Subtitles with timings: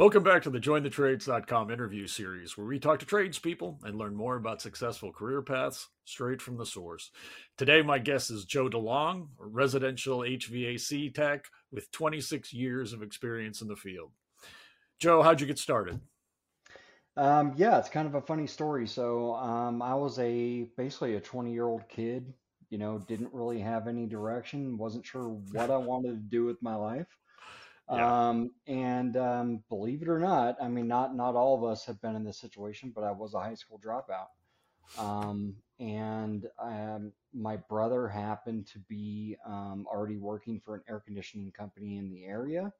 [0.00, 4.36] Welcome back to the JoinTheTrades.com interview series, where we talk to tradespeople and learn more
[4.36, 7.10] about successful career paths straight from the source.
[7.58, 13.60] Today, my guest is Joe DeLong, a residential HVAC tech with 26 years of experience
[13.60, 14.12] in the field.
[14.98, 16.00] Joe, how'd you get started?
[17.18, 18.86] Um, yeah, it's kind of a funny story.
[18.86, 22.32] So um, I was a basically a 20 year old kid.
[22.70, 26.62] You know, didn't really have any direction, wasn't sure what I wanted to do with
[26.62, 27.18] my life.
[27.90, 28.12] Yeah.
[28.20, 32.00] Um, and um, believe it or not, I mean, not not all of us have
[32.00, 34.28] been in this situation, but I was a high school dropout.
[34.96, 41.52] Um, and um, my brother happened to be um, already working for an air conditioning
[41.52, 42.72] company in the area,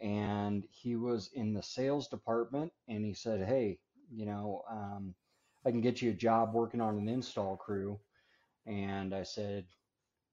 [0.00, 2.72] and he was in the sales department.
[2.88, 5.14] And he said, "Hey, you know, um,
[5.64, 8.00] I can get you a job working on an install crew."
[8.66, 9.66] And I said,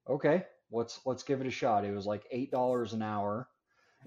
[0.09, 3.49] "Okay, let's let's give it a shot." It was like eight dollars an hour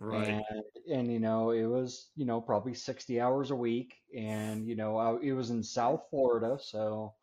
[0.01, 0.27] Right.
[0.27, 4.75] and and you know it was you know probably 60 hours a week and you
[4.77, 7.15] know I, it was in south florida so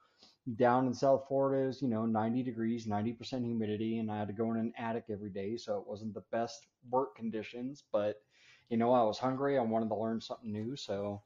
[0.56, 4.34] down in south florida is you know 90 degrees 90% humidity and i had to
[4.34, 8.24] go in an attic every day so it wasn't the best work conditions but
[8.70, 11.24] you know i was hungry i wanted to learn something new so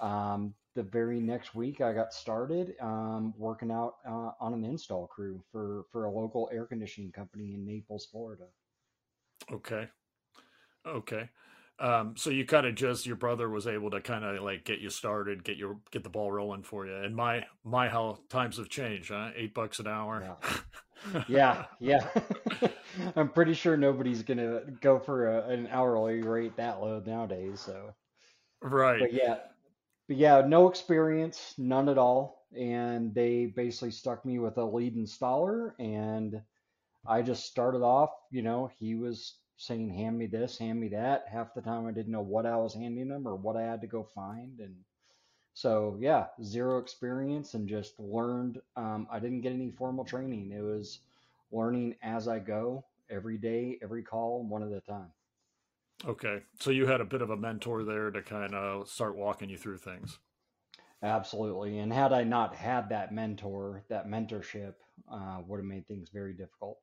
[0.00, 5.06] um, the very next week i got started um, working out uh, on an install
[5.06, 8.48] crew for for a local air conditioning company in naples florida
[9.52, 9.88] Okay.
[10.86, 11.30] Okay.
[11.78, 14.78] Um, so you kind of just your brother was able to kind of like get
[14.80, 16.94] you started, get your get the ball rolling for you.
[16.94, 19.30] And my my how times have changed, huh?
[19.34, 20.26] Eight bucks an hour.
[20.26, 20.36] yeah
[21.26, 22.08] Yeah, yeah.
[23.16, 27.60] I'm pretty sure nobody's gonna go for a, an hourly rate that low nowadays.
[27.60, 27.94] So,
[28.62, 28.98] Right.
[28.98, 29.38] but yeah,
[30.08, 32.46] but yeah, no experience, none at all.
[32.58, 36.42] And they basically stuck me with a lead installer, and
[37.06, 38.10] I just started off.
[38.30, 41.92] You know, he was saying, "Hand me this, hand me that." Half the time, I
[41.92, 44.74] didn't know what I was handing them or what I had to go find, and
[45.54, 48.60] so yeah, zero experience and just learned.
[48.76, 50.52] Um, I didn't get any formal training.
[50.52, 51.00] It was
[51.50, 55.12] learning as I go every day, every call, one at a time.
[56.06, 56.42] Okay.
[56.58, 59.58] So you had a bit of a mentor there to kind of start walking you
[59.58, 60.18] through things.
[61.02, 61.78] Absolutely.
[61.78, 64.74] And had I not had that mentor, that mentorship,
[65.10, 66.78] uh, would have made things very difficult.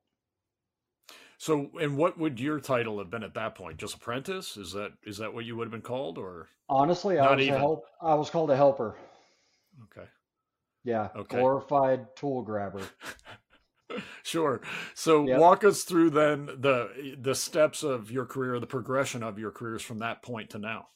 [1.40, 3.80] So, and what would your title have been at that point?
[3.80, 4.58] Just apprentice?
[4.58, 7.58] Is that is that what you would have been called, or Honestly, I was a
[7.58, 7.86] help.
[8.02, 8.96] I was called a helper.
[9.86, 10.08] Okay.
[10.84, 11.38] Yeah, Okay.
[11.38, 12.90] glorified tool grabber.
[14.24, 14.62] Sure.
[14.94, 15.40] So Yep.
[15.40, 19.82] walk us through then the the steps of your career, the progression of your careers
[19.82, 20.90] from that point to now.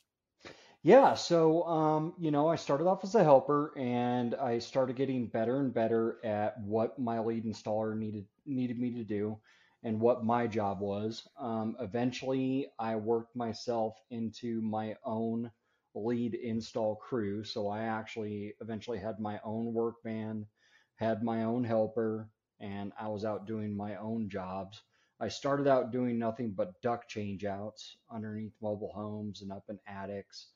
[0.84, 5.28] Yeah, so um, you know, I started off as a helper and I started getting
[5.28, 9.40] better and better at what my lead installer needed needed me to do
[9.84, 11.28] and what my job was.
[11.40, 15.52] Um, eventually, I worked myself into my own
[15.96, 20.46] lead install crew, so I actually eventually had my own work van,
[20.96, 22.30] had my own helper,
[22.60, 24.82] and I was out doing my own jobs.
[25.20, 29.80] I started out doing nothing but duct change outs underneath mobile homes and up in
[29.88, 30.48] attics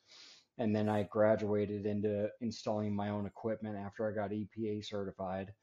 [0.58, 5.54] and then I graduated into installing my own equipment after I got EPA certified.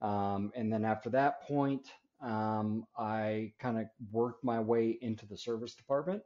[0.00, 1.88] Um, and then after that point,
[2.24, 6.22] um, I kind of worked my way into the service department.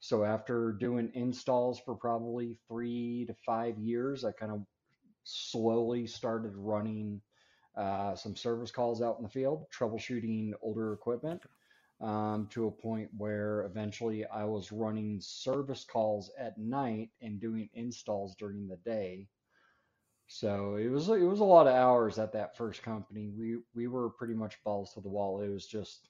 [0.00, 4.62] So after doing installs for probably three to five years, I kind of
[5.24, 7.20] slowly started running
[7.76, 11.42] uh, some service calls out in the field, troubleshooting older equipment
[12.00, 17.68] um, to a point where eventually I was running service calls at night and doing
[17.74, 19.28] installs during the day.
[20.28, 23.28] So it was it was a lot of hours at that first company.
[23.28, 25.40] We we were pretty much balls to the wall.
[25.40, 26.08] It was just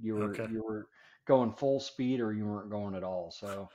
[0.00, 0.48] you were Okay.
[0.48, 0.88] you were
[1.26, 3.30] going full speed or you weren't going at all.
[3.30, 3.68] So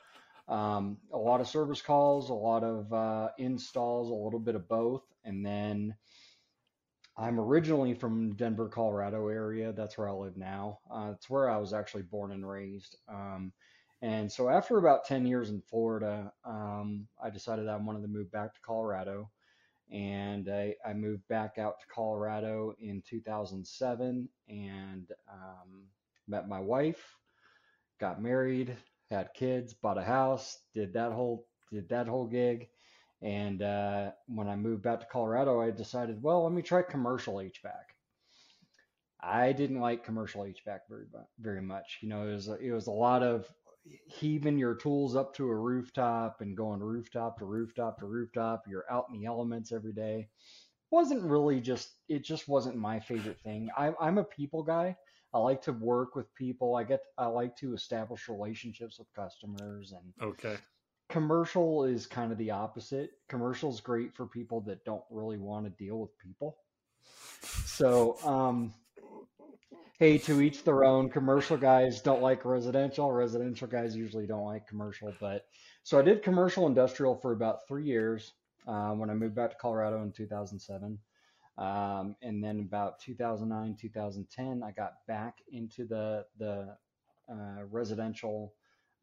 [0.47, 4.68] um, a lot of service calls, a lot of uh, installs, a little bit of
[4.68, 5.95] both, and then
[7.18, 9.71] I'm originally from Denver, Colorado area.
[9.71, 10.80] That's where I live now.
[10.92, 12.98] Uh, it's where I was actually born and raised.
[13.07, 13.54] Um,
[14.01, 18.31] and so after about 10 years in Florida, um, I decided I wanted to move
[18.31, 19.31] back to Colorado.
[19.91, 25.85] And I, I moved back out to Colorado in 2007 and um,
[26.27, 27.15] met my wife,
[27.99, 28.75] got married,
[29.09, 32.67] had kids, bought a house, did that whole did that whole gig.
[33.21, 37.35] And uh, when I moved back to Colorado, I decided, well, let me try commercial
[37.35, 37.71] HVAC.
[39.21, 41.05] I didn't like commercial HVAC very
[41.39, 41.99] very much.
[42.01, 43.51] You know, it was it was a lot of
[44.07, 48.63] heaving your tools up to a rooftop and going rooftop to rooftop to rooftop.
[48.67, 50.29] You're out in the elements every day.
[50.91, 53.69] Wasn't really just it just wasn't my favorite thing.
[53.77, 54.95] I'm I'm a people guy.
[55.33, 56.75] I like to work with people.
[56.75, 60.57] I get I like to establish relationships with customers and Okay.
[61.09, 63.11] commercial is kind of the opposite.
[63.29, 66.57] Commercial is great for people that don't really want to deal with people.
[67.65, 68.73] So, um,
[69.97, 71.09] hey, to each their own.
[71.09, 73.12] Commercial guys don't like residential.
[73.12, 75.13] Residential guys usually don't like commercial.
[75.19, 75.45] But
[75.83, 78.33] so I did commercial industrial for about three years
[78.68, 81.00] uh, when I moved back to Colorado in 2007.
[81.57, 86.75] Um, and then about 2009, 2010, I got back into the the
[87.31, 88.53] uh, residential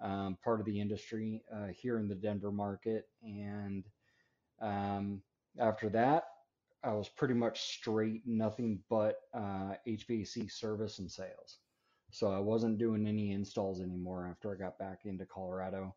[0.01, 3.09] um, part of the industry uh, here in the Denver market.
[3.23, 3.85] And
[4.61, 5.23] um,
[5.59, 6.25] after that,
[6.85, 11.59] I was pretty much straight, nothing but uh, HVAC service and sales.
[12.11, 15.95] So I wasn't doing any installs anymore after I got back into Colorado.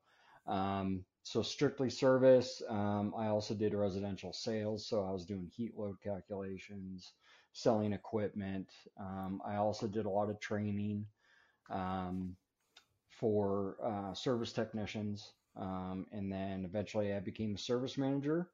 [0.47, 2.61] Um, so strictly service.
[2.69, 7.13] Um, I also did residential sales, so I was doing heat load calculations,
[7.51, 8.69] selling equipment.
[8.99, 11.05] Um, I also did a lot of training
[11.69, 12.35] um,
[13.09, 18.49] for uh, service technicians, um, and then eventually I became a service manager.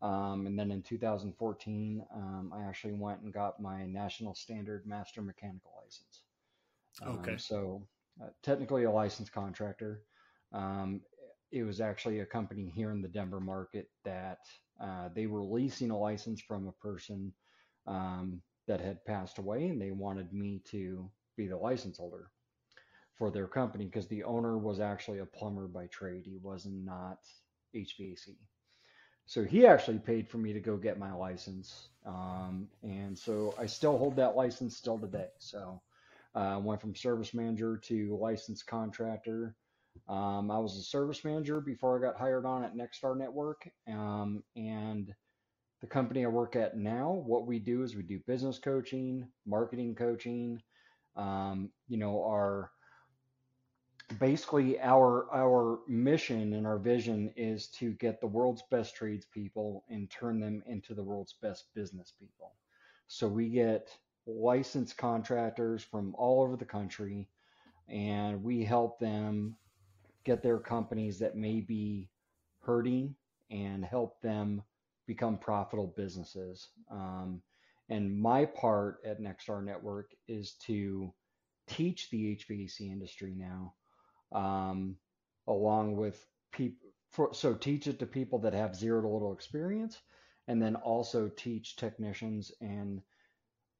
[0.00, 5.22] Um, and then in 2014, um, I actually went and got my National Standard Master
[5.22, 6.22] Mechanical license.
[7.04, 7.36] Okay.
[7.36, 7.86] so
[8.22, 10.02] uh, technically a licensed contractor.
[10.52, 11.00] Um,
[11.50, 14.38] it was actually a company here in the Denver market that
[14.80, 17.32] uh, they were leasing a license from a person
[17.86, 22.30] um, that had passed away, and they wanted me to be the license holder
[23.16, 26.22] for their company because the owner was actually a plumber by trade.
[26.24, 27.18] He was not
[27.74, 28.36] HVAC.
[29.28, 31.90] So he actually paid for me to go get my license.
[32.06, 35.28] Um, and so I still hold that license still today.
[35.38, 35.82] So
[36.34, 39.54] I uh, went from service manager to licensed contractor.
[40.08, 43.68] Um, I was a service manager before I got hired on at Nexstar Network.
[43.86, 45.14] Um, and
[45.82, 49.94] the company I work at now, what we do is we do business coaching, marketing
[49.94, 50.62] coaching.
[51.16, 52.70] Um, you know, our
[54.18, 60.10] basically our our mission and our vision is to get the world's best tradespeople and
[60.10, 62.52] turn them into the world's best business people.
[63.06, 63.90] So we get
[64.26, 67.28] licensed contractors from all over the country
[67.88, 69.56] and we help them
[70.24, 72.08] get their companies that may be
[72.60, 73.14] hurting
[73.50, 74.62] and help them
[75.06, 76.68] become profitable businesses.
[76.90, 77.40] Um,
[77.88, 81.12] and my part at Nexstar Network is to
[81.66, 83.74] teach the HVAC industry now,
[84.32, 84.96] um,
[85.46, 86.88] along with people.
[87.32, 89.98] So teach it to people that have zero to little experience,
[90.46, 93.00] and then also teach technicians and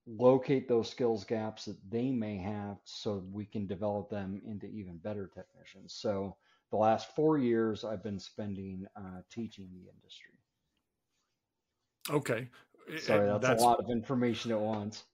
[0.07, 4.97] locate those skills gaps that they may have so we can develop them into even
[4.99, 5.93] better technicians.
[5.93, 6.37] So
[6.71, 10.35] the last four years I've been spending uh, teaching the industry.
[12.11, 12.49] Okay.
[12.99, 15.05] Sorry, that's, that's, a lot of information at once.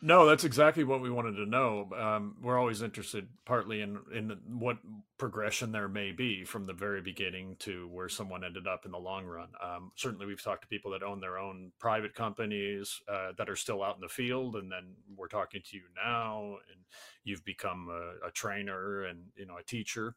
[0.00, 1.90] No, that's exactly what we wanted to know.
[1.98, 4.78] Um, we're always interested, partly in in what
[5.18, 8.98] progression there may be from the very beginning to where someone ended up in the
[8.98, 9.48] long run.
[9.60, 13.56] Um, certainly, we've talked to people that own their own private companies uh, that are
[13.56, 16.80] still out in the field, and then we're talking to you now, and
[17.24, 20.14] you've become a, a trainer and you know a teacher.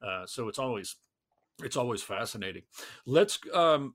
[0.00, 0.94] Uh, so it's always
[1.64, 2.62] it's always fascinating.
[3.04, 3.94] Let's um,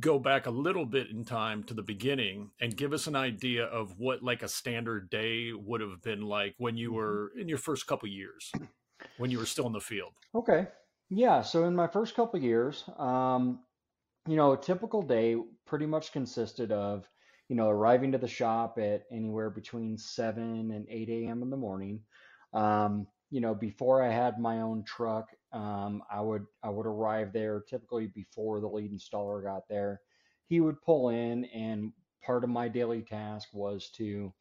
[0.00, 3.64] go back a little bit in time to the beginning and give us an idea
[3.64, 6.96] of what like a standard day would have been like when you mm-hmm.
[6.96, 8.50] were in your first couple years
[9.18, 10.12] when you were still in the field?
[10.34, 10.66] Okay.
[11.10, 13.60] Yeah so in my first couple years um,
[14.26, 17.08] you know a typical day pretty much consisted of
[17.48, 21.56] you know arriving to the shop at anywhere between 7 and 8 a.m in the
[21.56, 22.00] morning.
[22.54, 27.32] Um, you know, before I had my own truck, um, I would I would arrive
[27.32, 30.00] there typically before the lead installer got there.
[30.46, 31.92] He would pull in, and
[32.22, 34.32] part of my daily task was to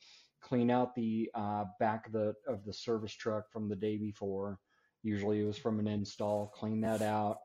[0.42, 4.60] clean out the uh, back of the of the service truck from the day before.
[5.04, 6.52] Usually, it was from an install.
[6.56, 7.40] Clean that out,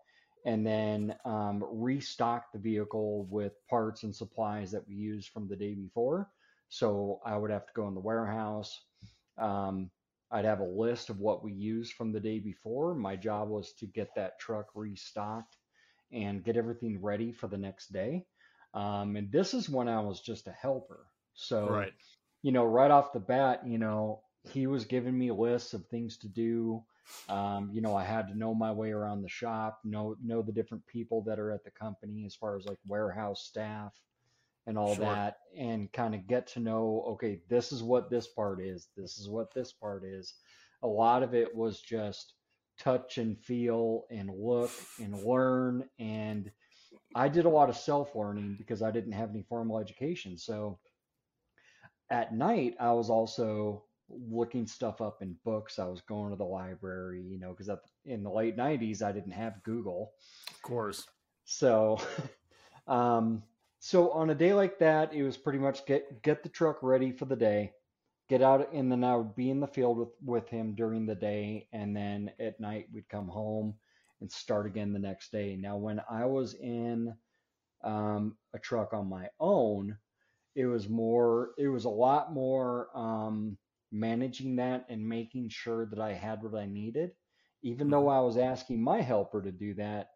[0.44, 5.56] and then um, restock the vehicle with parts and supplies that we used from the
[5.56, 6.28] day before.
[6.68, 8.80] So I would have to go in the warehouse.
[9.38, 9.90] Um,
[10.30, 12.95] I'd have a list of what we used from the day before.
[12.95, 15.56] My job was to get that truck restocked
[16.12, 18.26] and get everything ready for the next day.
[18.75, 21.06] Um, and this is when I was just a helper.
[21.35, 21.92] So, right.
[22.42, 26.16] you know, right off the bat, you know, he was giving me lists of things
[26.18, 26.83] to do.
[27.28, 30.52] Um, you know, I had to know my way around the shop, know know the
[30.52, 33.92] different people that are at the company as far as like warehouse staff,
[34.66, 35.04] and all sure.
[35.04, 39.18] that and kind of get to know okay this is what this part is this
[39.18, 40.35] is what this part is
[40.82, 42.35] a lot of it was just
[42.78, 44.70] touch and feel and look
[45.00, 46.50] and learn and
[47.14, 50.78] i did a lot of self learning because i didn't have any formal education so
[52.11, 55.78] at night i was also looking stuff up in books.
[55.78, 57.70] I was going to the library, you know, because
[58.04, 60.12] in the late 90s, I didn't have Google.
[60.50, 61.06] Of course.
[61.44, 61.99] So,
[62.87, 63.42] um,
[63.78, 67.12] so on a day like that, it was pretty much get get the truck ready
[67.12, 67.73] for the day,
[68.28, 71.14] get out, and then I would be in the field with with him during the
[71.14, 73.75] day, and then at night we'd come home
[74.21, 75.56] and start again the next day.
[75.56, 77.14] Now, when I was in
[77.85, 79.97] um, a truck on my own,
[80.54, 83.59] it was more, it was a lot more um,
[83.92, 87.12] managing that and making sure that I had what I needed.
[87.62, 88.18] Even though mm-hmm.
[88.18, 90.11] I was asking my helper to do that,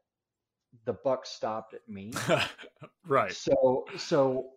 [0.85, 2.13] the buck stopped at me.
[3.07, 3.33] right.
[3.33, 4.51] So so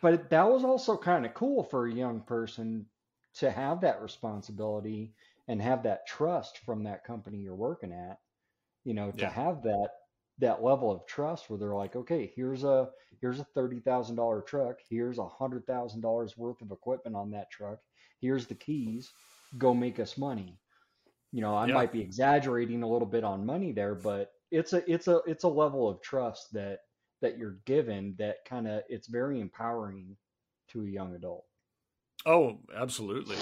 [0.00, 2.86] but that was also kind of cool for a young person
[3.34, 5.14] to have that responsibility
[5.46, 8.18] and have that trust from that company you're working at.
[8.84, 9.30] You know, to yeah.
[9.30, 9.88] have that
[10.38, 12.88] that level of trust where they're like, okay, here's a
[13.20, 17.30] here's a thirty thousand dollar truck, here's a hundred thousand dollars worth of equipment on
[17.32, 17.78] that truck,
[18.20, 19.10] here's the keys,
[19.58, 20.58] go make us money.
[21.32, 21.74] You know, I yeah.
[21.74, 25.44] might be exaggerating a little bit on money there, but it's a it's a it's
[25.44, 26.78] a level of trust that
[27.20, 30.16] that you're given that kind of it's very empowering
[30.70, 31.44] to a young adult.
[32.26, 33.36] Oh, absolutely.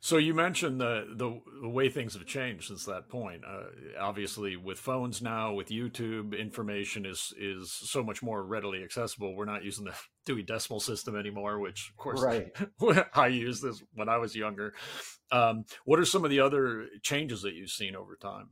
[0.00, 3.42] So you mentioned the, the, the way things have changed since that point.
[3.44, 3.64] Uh,
[4.00, 9.34] obviously, with phones now, with YouTube, information is is so much more readily accessible.
[9.34, 12.50] We're not using the Dewey Decimal System anymore, which of course right.
[13.14, 14.72] I used this when I was younger.
[15.32, 18.50] Um, what are some of the other changes that you've seen over time?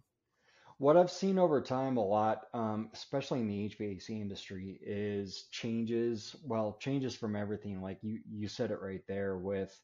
[0.78, 6.37] What I've seen over time a lot, um, especially in the HVAC industry, is changes.
[6.45, 7.80] Well, changes from everything.
[7.80, 9.75] Like you, you said it right there with,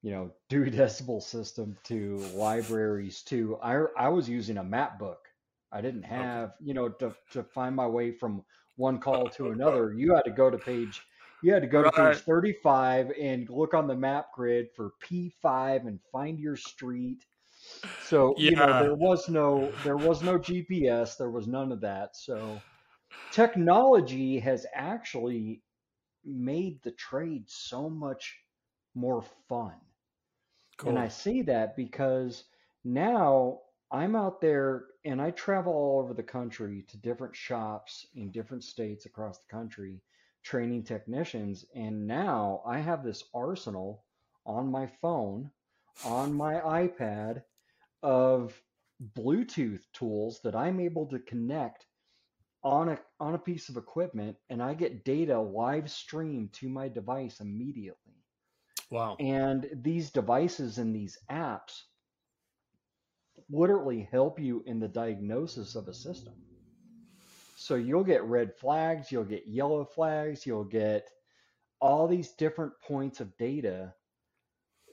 [0.00, 3.58] you know, Dewey Decimal System to libraries to.
[3.62, 5.18] I I was using a map book.
[5.70, 6.54] I didn't have, okay.
[6.60, 8.42] you know, to to find my way from
[8.76, 9.92] one call to another.
[9.92, 11.02] You had to go to page.
[11.42, 15.86] You had to go to page 35 and look on the map grid for P5
[15.86, 17.24] and find your street
[18.04, 18.50] so yeah.
[18.50, 22.16] you know there was no there was no GPS, there was none of that.
[22.16, 22.60] So
[23.32, 25.62] technology has actually
[26.24, 28.38] made the trade so much
[28.94, 29.74] more fun.
[30.76, 30.90] Cool.
[30.90, 32.44] And I say that because
[32.84, 33.60] now
[33.90, 38.64] I'm out there and I travel all over the country to different shops in different
[38.64, 40.00] states across the country
[40.42, 41.64] training technicians.
[41.74, 44.04] And now I have this arsenal
[44.46, 45.50] on my phone,
[46.04, 47.42] on my iPad,
[48.02, 48.60] of
[49.16, 51.86] Bluetooth tools that I'm able to connect
[52.62, 56.88] on a on a piece of equipment and I get data live streamed to my
[56.88, 58.14] device immediately.
[58.90, 59.16] Wow.
[59.18, 61.82] And these devices and these apps
[63.48, 66.34] literally help you in the diagnosis of a system.
[67.56, 71.08] So you'll get red flags, you'll get yellow flags, you'll get
[71.80, 73.94] all these different points of data.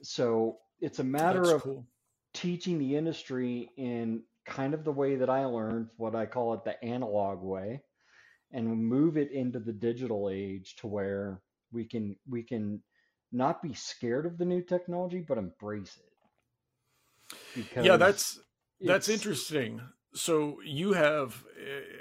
[0.04, 1.88] So it's a matter That's of cool
[2.34, 6.64] teaching the industry in kind of the way that I learned, what I call it
[6.64, 7.82] the analog way,
[8.52, 11.42] and move it into the digital age to where
[11.72, 12.82] we can we can
[13.32, 17.64] not be scared of the new technology but embrace it.
[17.84, 18.40] Yeah, that's
[18.82, 19.82] that's interesting.
[20.14, 21.44] So you have,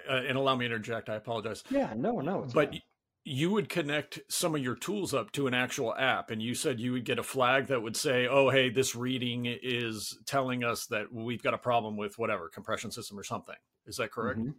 [0.09, 1.09] uh, and allow me to interject.
[1.09, 1.65] I apologize.
[1.69, 2.47] Yeah, no, no.
[2.55, 2.81] but fine
[3.29, 6.79] you would connect some of your tools up to an actual app and you said
[6.79, 10.87] you would get a flag that would say oh hey this reading is telling us
[10.87, 13.57] that we've got a problem with whatever compression system or something.
[13.85, 14.39] Is that correct?
[14.39, 14.51] Mm-hmm.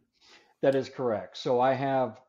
[0.62, 1.38] that is correct.
[1.38, 2.20] So i have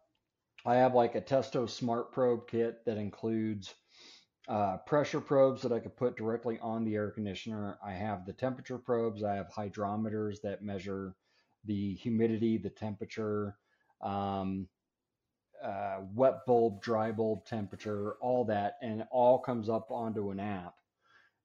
[0.64, 3.74] i have like a testo smart probe kit that includes
[4.48, 7.78] uh, pressure probes that i could put directly on the air conditioner.
[7.84, 9.24] I have the temperature probes.
[9.24, 11.16] I have hydrometers that measure
[11.64, 13.56] the humidity the temperature.
[14.00, 14.68] Um,
[15.62, 20.40] uh, wet bulb, dry bulb temperature, all that, and it all comes up onto an
[20.40, 20.74] app.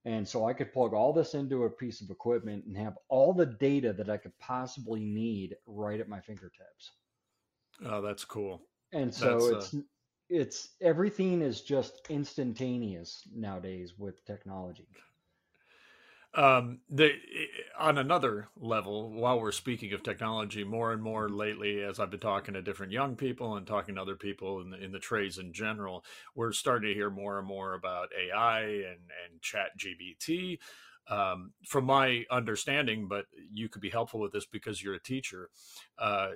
[0.06, 3.34] And so I could plug all this into a piece of equipment and have all
[3.34, 6.92] the data that I could possibly need right at my fingertips.
[7.86, 8.62] Oh, that's cool.
[8.92, 9.80] And so that's, it's uh...
[10.30, 14.88] it's everything is just instantaneous nowadays with technology
[16.36, 17.12] um, the
[17.78, 22.20] on another level, while we're speaking of technology, more and more lately, as I've been
[22.20, 25.38] talking to different young people and talking to other people in the, in the trades
[25.38, 26.04] in general,
[26.36, 30.60] we're starting to hear more and more about AI and and Chat GPT.
[31.10, 35.50] Um, from my understanding, but you could be helpful with this because you're a teacher.
[36.00, 36.30] Uh,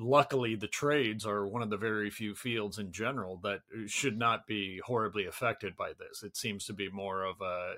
[0.00, 4.46] luckily the trades are one of the very few fields in general that should not
[4.46, 6.22] be horribly affected by this.
[6.22, 7.74] It seems to be more of a,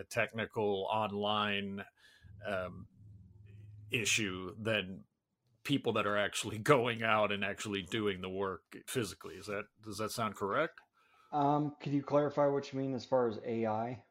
[0.00, 1.84] a technical online
[2.46, 2.86] um,
[3.90, 5.04] issue than
[5.62, 9.34] people that are actually going out and actually doing the work physically.
[9.34, 10.80] Is that does that sound correct?
[11.32, 14.02] Um, could you clarify what you mean as far as ai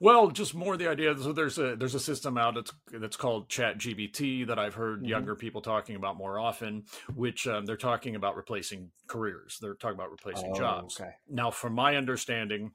[0.00, 1.16] Well, just more the idea.
[1.18, 5.00] So there's a there's a system out that's that's called Chat GPT that I've heard
[5.00, 5.08] mm-hmm.
[5.08, 6.84] younger people talking about more often,
[7.14, 9.58] which um, they're talking about replacing careers.
[9.60, 11.00] They're talking about replacing oh, jobs.
[11.00, 11.10] Okay.
[11.28, 12.72] Now, from my understanding,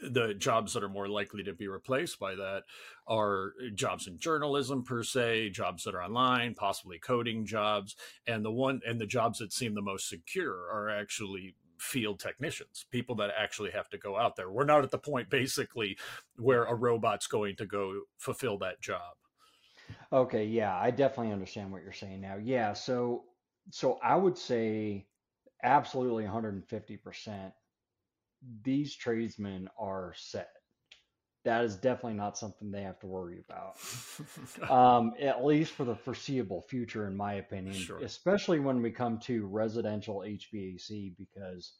[0.00, 2.62] the jobs that are more likely to be replaced by that
[3.06, 8.50] are jobs in journalism per se jobs that are online possibly coding jobs and the
[8.50, 13.30] one and the jobs that seem the most secure are actually field technicians, people that
[13.36, 14.50] actually have to go out there.
[14.50, 15.98] We're not at the point basically
[16.36, 19.14] where a robot's going to go fulfill that job.
[20.12, 22.36] Okay, yeah, I definitely understand what you're saying now.
[22.36, 23.24] Yeah, so
[23.70, 25.06] so I would say
[25.62, 27.52] absolutely 150%
[28.62, 30.50] these tradesmen are set
[31.44, 34.70] that is definitely not something they have to worry about.
[34.70, 37.98] um, at least for the foreseeable future, in my opinion, sure.
[38.00, 41.72] especially when we come to residential HVAC, because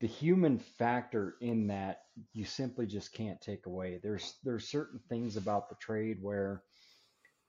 [0.00, 2.02] the human factor in that
[2.32, 4.00] you simply just can't take away.
[4.02, 6.62] There's there's certain things about the trade where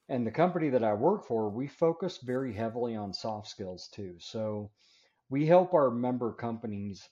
[0.10, 4.16] and the company that I work for, we focus very heavily on soft skills too.
[4.20, 4.72] So
[5.30, 7.08] we help our member companies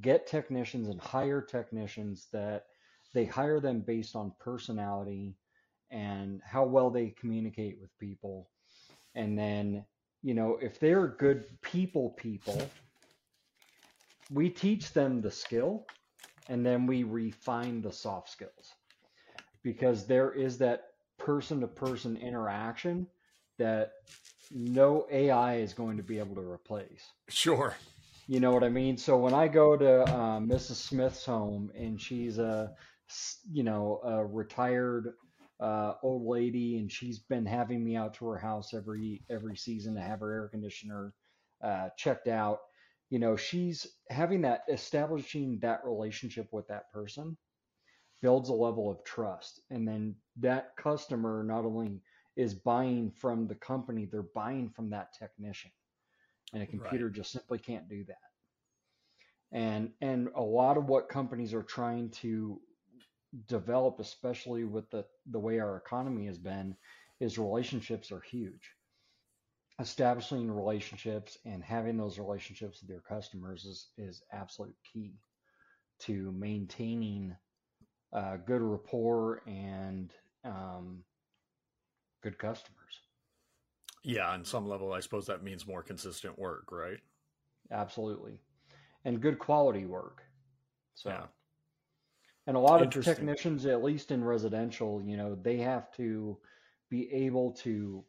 [0.00, 2.64] get technicians and hire technicians that
[3.12, 5.34] they hire them based on personality
[5.90, 8.48] and how well they communicate with people.
[9.14, 9.84] And then,
[10.22, 12.60] you know, if they're good people people,
[14.30, 15.86] we teach them the skill
[16.48, 18.74] and then we refine the soft skills
[19.62, 20.88] because there is that
[21.18, 23.06] person to person interaction
[23.58, 23.92] that
[24.50, 27.12] no AI is going to be able to replace.
[27.28, 27.76] Sure.
[28.26, 28.96] You know what I mean?
[28.96, 30.76] So when I go to uh, Mrs.
[30.76, 32.72] Smith's home and she's a
[33.50, 35.14] you know, a retired
[35.60, 39.94] uh, old lady, and she's been having me out to her house every every season
[39.94, 41.14] to have her air conditioner
[41.62, 42.60] uh, checked out.
[43.10, 47.36] You know, she's having that establishing that relationship with that person
[48.22, 52.00] builds a level of trust, and then that customer not only
[52.36, 55.70] is buying from the company, they're buying from that technician,
[56.54, 57.14] and a computer right.
[57.14, 58.16] just simply can't do that
[59.52, 62.60] and and a lot of what companies are trying to
[63.46, 66.76] develop, especially with the, the way our economy has been,
[67.20, 68.70] is relationships are huge.
[69.78, 75.14] Establishing relationships and having those relationships with your customers is, is absolute key
[76.00, 77.34] to maintaining
[78.12, 80.12] uh, good rapport and
[80.44, 81.02] um,
[82.22, 83.00] good customers.
[84.02, 86.98] Yeah, on some level, I suppose that means more consistent work, right?
[87.70, 88.40] Absolutely,
[89.04, 90.22] and good quality work.
[90.94, 91.10] So.
[91.10, 91.26] Yeah.
[92.50, 96.36] And a lot of technicians, at least in residential, you know, they have to
[96.90, 98.04] be able to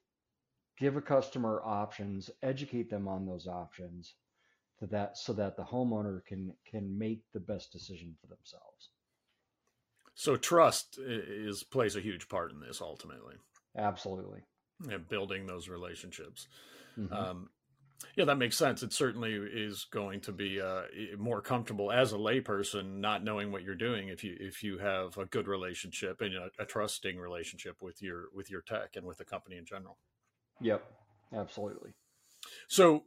[0.80, 4.16] give a customer options, educate them on those options,
[4.80, 8.90] so that so that the homeowner can can make the best decision for themselves.
[10.16, 13.36] So trust is plays a huge part in this ultimately.
[13.78, 14.40] Absolutely.
[14.90, 16.48] And building those relationships.
[16.98, 17.14] Mm-hmm.
[17.14, 17.50] Um,
[18.16, 18.84] yeah, that makes sense.
[18.84, 20.84] It certainly is going to be uh,
[21.18, 25.18] more comfortable as a layperson, not knowing what you're doing, if you if you have
[25.18, 29.18] a good relationship and a, a trusting relationship with your with your tech and with
[29.18, 29.98] the company in general.
[30.60, 30.84] Yep,
[31.36, 31.92] absolutely.
[32.68, 33.04] So,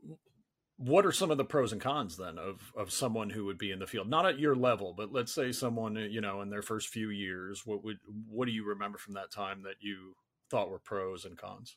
[0.76, 3.70] what are some of the pros and cons then of of someone who would be
[3.70, 6.62] in the field, not at your level, but let's say someone you know in their
[6.62, 7.62] first few years?
[7.64, 10.14] What would what do you remember from that time that you
[10.50, 11.76] thought were pros and cons?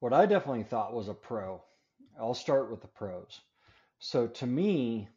[0.00, 1.62] What I definitely thought was a pro
[2.20, 3.40] I'll start with the pros.
[3.98, 5.08] So to me,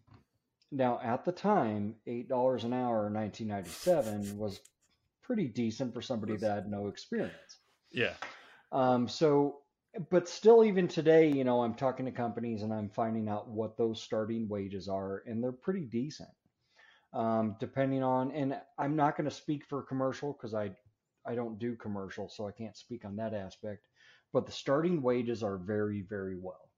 [0.72, 4.60] now at the time, eight dollars an hour in 1997 was
[5.22, 7.60] pretty decent for somebody that had no experience.
[7.92, 8.14] Yeah.
[8.72, 9.60] Um, so,
[10.10, 13.78] but still, even today, you know, I'm talking to companies and I'm finding out what
[13.78, 16.30] those starting wages are, and they're pretty decent.
[17.14, 20.72] Um, depending on, and I'm not going to speak for commercial because I,
[21.26, 23.88] I don't do commercial, so I can't speak on that aspect.
[24.34, 26.70] But the starting wages are very, very well.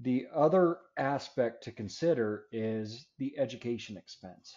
[0.00, 4.54] The other aspect to consider is the education expense.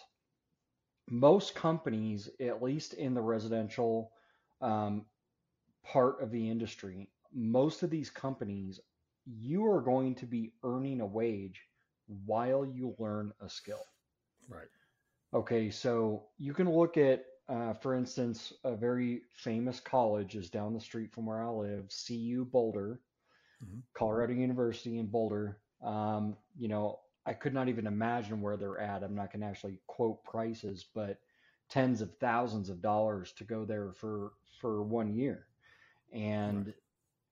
[1.10, 4.12] Most companies, at least in the residential
[4.60, 5.04] um,
[5.82, 8.78] part of the industry, most of these companies,
[9.26, 11.60] you are going to be earning a wage
[12.24, 13.84] while you learn a skill.
[14.48, 14.68] Right.
[15.34, 20.72] Okay, so you can look at, uh, for instance, a very famous college is down
[20.72, 23.00] the street from where I live, CU Boulder
[23.64, 23.78] mm-hmm.
[23.94, 25.58] Colorado University in Boulder.
[25.82, 29.02] Um, you know, I could not even imagine where they're at.
[29.02, 31.18] I'm not going to actually quote prices, but
[31.68, 35.46] tens of thousands of dollars to go there for for one year.
[36.12, 36.74] And right.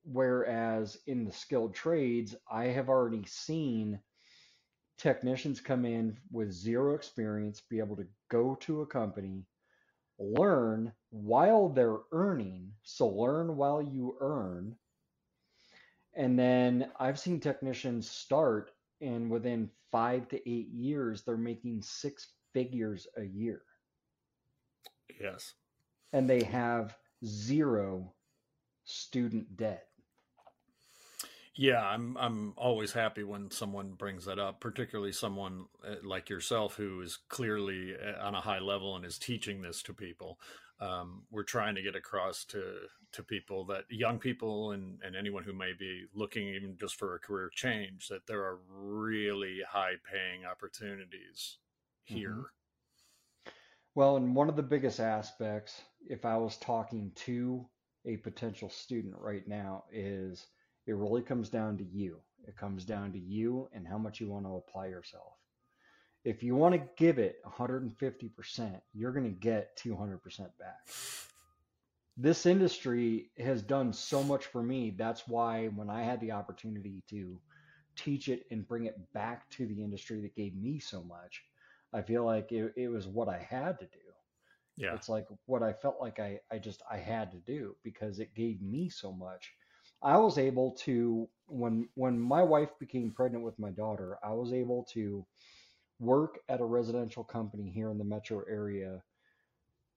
[0.03, 3.99] whereas in the skilled trades, I have already seen
[4.97, 9.45] technicians come in with zero experience, be able to go to a company,
[10.19, 12.71] learn while they're earning.
[12.83, 14.75] So learn while you earn.
[16.13, 18.71] And then I've seen technicians start
[19.01, 23.61] and within five to eight years, they're making six figures a year.
[25.19, 25.53] Yes.
[26.13, 28.13] And they have zero
[28.83, 29.87] student debt.
[31.53, 36.75] Yeah, I'm I'm always happy when someone brings that up, particularly someone uh, like yourself
[36.75, 40.39] who is clearly uh, on a high level and is teaching this to people.
[40.79, 42.63] Um, we're trying to get across to
[43.13, 47.15] to people that young people and, and anyone who may be looking even just for
[47.15, 51.57] a career change that there are really high paying opportunities
[52.03, 52.29] here.
[52.29, 53.51] Mm-hmm.
[53.93, 57.65] Well, and one of the biggest aspects, if I was talking to
[58.05, 60.47] a potential student right now, is
[60.87, 62.17] it really comes down to you.
[62.47, 65.33] It comes down to you and how much you want to apply yourself.
[66.23, 70.19] If you want to give it 150%, you're going to get 200%
[70.59, 70.87] back.
[72.17, 74.93] This industry has done so much for me.
[74.97, 77.39] That's why when I had the opportunity to
[77.95, 81.41] teach it and bring it back to the industry that gave me so much,
[81.93, 83.99] I feel like it, it was what I had to do.
[84.77, 84.93] Yeah.
[84.93, 88.33] It's like what I felt like I, I just I had to do because it
[88.35, 89.51] gave me so much
[90.01, 94.51] I was able to when when my wife became pregnant with my daughter, I was
[94.51, 95.25] able to
[95.99, 99.03] work at a residential company here in the metro area.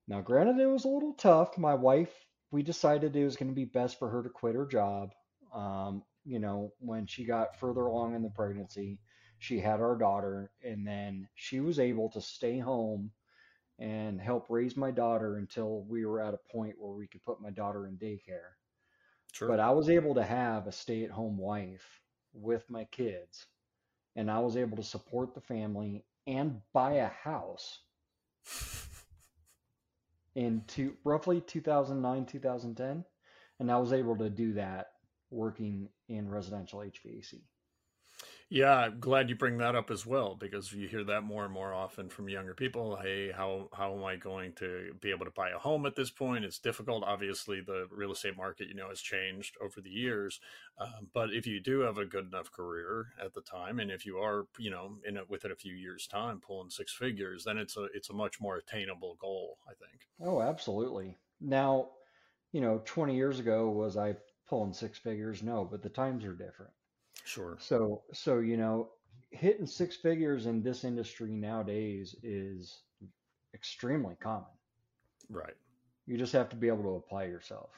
[0.07, 1.57] Now, granted, it was a little tough.
[1.57, 2.13] My wife,
[2.51, 5.13] we decided it was going to be best for her to quit her job.
[5.53, 8.99] Um, you know, when she got further along in the pregnancy,
[9.39, 13.11] she had our daughter, and then she was able to stay home
[13.79, 17.41] and help raise my daughter until we were at a point where we could put
[17.41, 18.53] my daughter in daycare.
[19.33, 19.49] True.
[19.49, 22.01] But I was able to have a stay at home wife
[22.33, 23.45] with my kids,
[24.15, 27.79] and I was able to support the family and buy a house
[30.35, 33.05] in two, roughly 2009, 2010.
[33.59, 34.87] And I was able to do that
[35.31, 37.41] working in residential HVAC.
[38.49, 41.53] Yeah, I'm glad you bring that up as well because you hear that more and
[41.53, 42.95] more often from younger people.
[42.95, 46.11] Hey, how how am I going to be able to buy a home at this
[46.11, 46.45] point?
[46.45, 47.03] It's difficult.
[47.03, 50.39] Obviously, the real estate market, you know, has changed over the years.
[50.77, 54.05] Um, but if you do have a good enough career at the time, and if
[54.05, 57.57] you are, you know, in it within a few years' time pulling six figures, then
[57.57, 59.57] it's a it's a much more attainable goal.
[59.67, 60.07] I think.
[60.21, 61.17] Oh, absolutely.
[61.41, 61.89] Now,
[62.51, 64.15] you know, 20 years ago was I
[64.47, 65.41] pulling six figures?
[65.41, 66.71] No, but the times are different.
[67.23, 67.57] Sure.
[67.59, 68.89] So, so you know,
[69.31, 72.81] hitting six figures in this industry nowadays is
[73.53, 74.45] extremely common.
[75.29, 75.55] Right.
[76.05, 77.69] You just have to be able to apply yourself.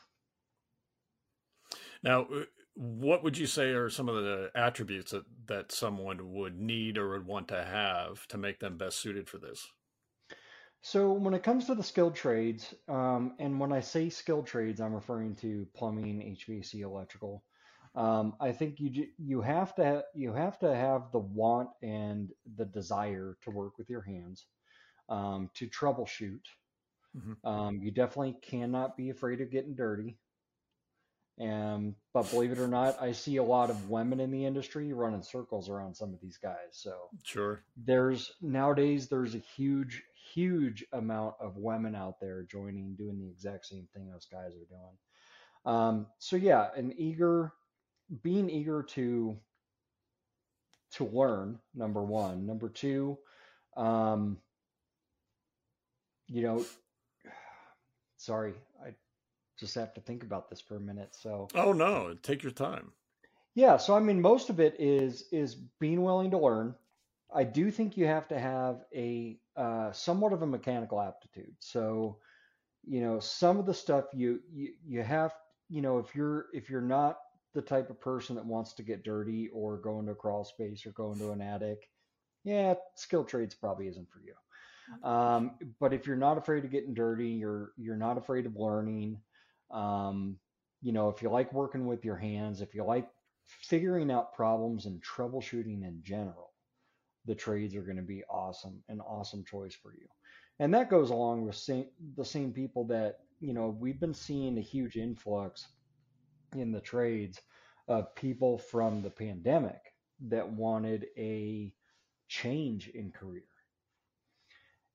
[2.04, 2.44] Now, uh,
[2.76, 7.10] what would you say are some of the attributes that, that someone would need or
[7.10, 9.68] would want to have to make them best suited for this?
[10.82, 14.80] So, when it comes to the skilled trades, um, and when I say skilled trades,
[14.80, 17.44] I'm referring to plumbing, HVAC, electrical.
[17.98, 22.66] Um, I think you you have to you have to have the want and the
[22.66, 24.46] desire to work with your hands,
[25.10, 26.44] um, to troubleshoot.
[27.18, 27.48] Mm-hmm.
[27.48, 30.16] Um, you definitely cannot be afraid of getting dirty.
[31.40, 34.94] And but believe it or not, I see a lot of women in the industry
[34.94, 36.74] running circles around some of these guys.
[36.74, 43.18] So sure, there's nowadays there's a huge huge amount of women out there joining, doing
[43.20, 44.98] the exact same thing those guys are doing.
[45.66, 47.54] Um, so yeah, an eager
[48.24, 49.38] being eager to
[50.92, 52.46] to learn number one.
[52.46, 53.18] Number two
[53.78, 54.38] um
[56.28, 56.66] you know
[58.18, 58.90] sorry i
[59.60, 61.48] just have to think about this for a minute so.
[61.56, 62.92] Oh no take your time.
[63.56, 66.76] Yeah so i mean most of it is is being willing to learn.
[67.34, 71.56] I do think you have to have a uh, somewhat of a mechanical aptitude.
[71.60, 72.18] So
[72.86, 75.34] you know some of the stuff you you, you have
[75.70, 77.20] you know if you're if you're not
[77.58, 80.86] the type of person that wants to get dirty or go into a crawl space
[80.86, 81.90] or go into an attic,
[82.44, 84.36] yeah, skilled trades probably isn't for you.
[85.04, 89.20] Um, but if you're not afraid of getting dirty, you're you're not afraid of learning.
[89.72, 90.38] Um,
[90.84, 93.10] you know, if you like working with your hands, if you like
[93.48, 96.54] figuring out problems and troubleshooting in general,
[97.26, 100.08] the trades are going to be awesome, an awesome choice for you.
[100.60, 104.60] And that goes along with same, the same people that you know we've been seeing
[104.60, 105.66] a huge influx
[106.56, 107.42] in the trades
[107.88, 109.82] of people from the pandemic
[110.28, 111.74] that wanted a
[112.28, 113.44] change in career.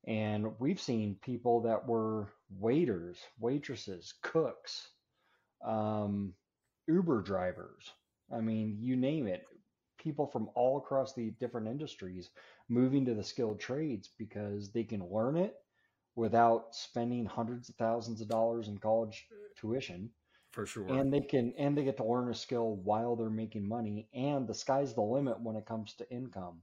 [0.07, 4.89] And we've seen people that were waiters, waitresses, cooks,
[5.65, 6.35] um,
[6.89, 7.91] Uber drivers.
[8.33, 9.45] I mean, you name it.
[9.99, 12.31] people from all across the different industries
[12.69, 15.55] moving to the skilled trades because they can learn it
[16.17, 20.11] without spending hundreds of thousands of dollars in college tuition
[20.53, 20.87] for sure.
[20.89, 24.47] And they can and they get to learn a skill while they're making money and
[24.47, 26.63] the sky's the limit when it comes to income.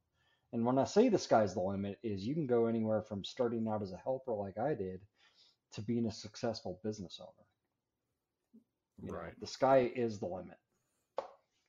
[0.53, 3.67] And when i say the sky's the limit is you can go anywhere from starting
[3.67, 5.01] out as a helper like i did
[5.73, 7.47] to being a successful business owner.
[9.01, 9.27] You right.
[9.27, 10.57] know, the sky is the limit.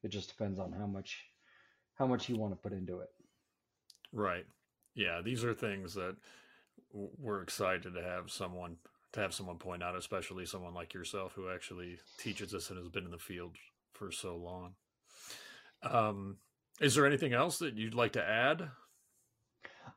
[0.03, 1.25] It just depends on how much
[1.95, 3.11] how much you want to put into it.
[4.13, 4.47] Right.
[4.95, 6.17] Yeah these are things that
[6.93, 8.77] we're excited to have someone
[9.13, 12.89] to have someone point out, especially someone like yourself who actually teaches us and has
[12.89, 13.57] been in the field
[13.93, 14.75] for so long.
[15.83, 16.37] Um,
[16.81, 18.71] is there anything else that you'd like to add?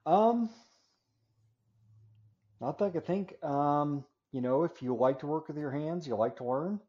[0.06, 0.49] Um,
[2.60, 3.41] not that I could think.
[3.43, 6.80] Um, you know, if you like to work with your hands, you like to learn,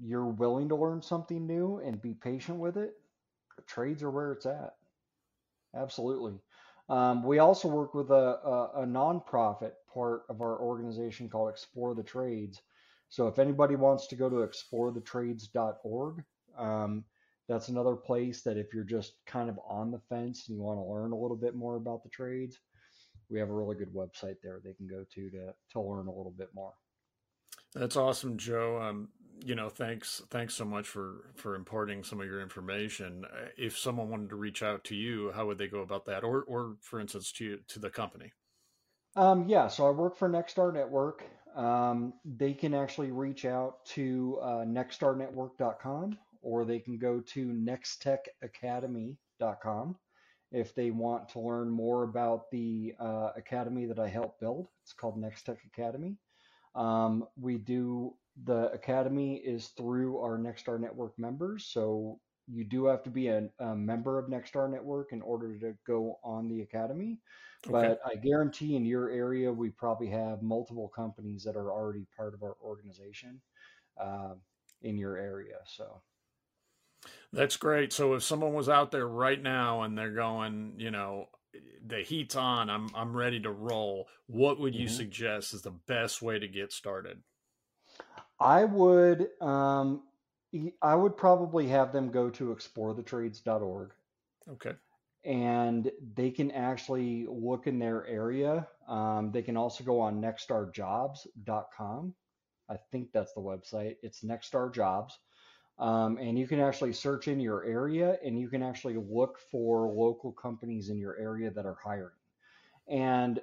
[0.00, 2.94] you're willing to learn something new and be patient with it,
[3.66, 4.74] trades are where it's at.
[5.74, 6.34] Absolutely.
[6.88, 11.94] Um, we also work with a, a, a nonprofit part of our organization called Explore
[11.94, 12.62] the Trades.
[13.08, 16.24] So if anybody wants to go to explorethetrades.org,
[16.58, 17.04] um,
[17.48, 20.78] that's another place that if you're just kind of on the fence and you want
[20.78, 22.58] to learn a little bit more about the trades,
[23.28, 26.14] we have a really good website there they can go to to, to learn a
[26.14, 26.72] little bit more.
[27.74, 28.80] That's awesome, Joe.
[28.80, 29.08] Um,
[29.44, 33.24] you know, thanks, thanks so much for for imparting some of your information.
[33.24, 36.22] Uh, if someone wanted to reach out to you, how would they go about that,
[36.22, 38.32] or, or for instance, to to the company?
[39.14, 41.22] Um, yeah, so I work for Nexstar Network.
[41.54, 49.96] Um, they can actually reach out to uh, nexstarnetwork.com or they can go to nextechacademy.com
[50.50, 54.68] if they want to learn more about the uh, academy that I helped build.
[54.82, 56.16] It's called Nextech Academy.
[56.74, 62.18] Um, we do the academy is through our Nexstar Network members, so
[62.52, 66.18] you do have to be a, a member of Nexstar Network in order to go
[66.22, 67.18] on the academy.
[67.66, 67.72] Okay.
[67.72, 72.34] But I guarantee in your area, we probably have multiple companies that are already part
[72.34, 73.40] of our organization
[74.00, 74.34] uh,
[74.82, 75.56] in your area.
[75.64, 76.02] So
[77.32, 77.92] that's great.
[77.92, 81.26] So if someone was out there right now and they're going, you know,
[81.86, 84.08] the heat's on, I'm I'm ready to roll.
[84.26, 84.96] What would you mm-hmm.
[84.96, 87.22] suggest is the best way to get started?
[88.40, 90.02] I would um,
[90.82, 93.90] I would probably have them go to explorethetrades.org.
[94.50, 94.72] Okay.
[95.24, 98.66] And they can actually look in their area.
[98.88, 102.14] Um, they can also go on nexstarjobs.com.
[102.68, 103.96] I think that's the website.
[104.02, 105.18] It's Nexstar Jobs.
[105.78, 109.88] Um, and you can actually search in your area and you can actually look for
[109.88, 112.10] local companies in your area that are hiring.
[112.88, 113.40] And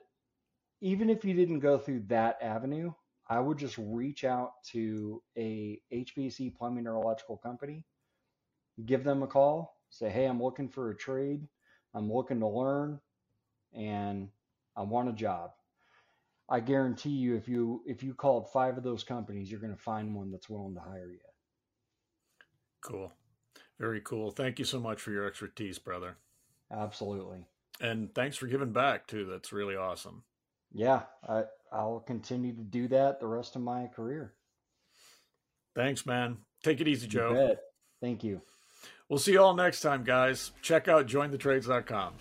[0.82, 2.93] even if you didn't go through that avenue,
[3.29, 7.85] I would just reach out to a HVAC plumbing or electrical company,
[8.85, 11.47] give them a call, say, hey, I'm looking for a trade,
[11.93, 12.99] I'm looking to learn,
[13.73, 14.29] and
[14.75, 15.51] I want a job.
[16.49, 19.81] I guarantee you, if you if you called five of those companies, you're going to
[19.81, 21.19] find one that's willing to hire you.
[22.81, 23.13] Cool,
[23.79, 24.31] very cool.
[24.31, 26.17] Thank you so much for your expertise, brother.
[26.71, 27.45] Absolutely.
[27.79, 29.25] And thanks for giving back too.
[29.25, 30.23] That's really awesome.
[30.73, 34.34] Yeah, I, I'll continue to do that the rest of my career.
[35.75, 36.38] Thanks, man.
[36.63, 37.55] Take it easy, Joe.
[38.01, 38.41] Thank you.
[39.08, 40.51] We'll see you all next time, guys.
[40.62, 42.13] Check out jointhetrades.com.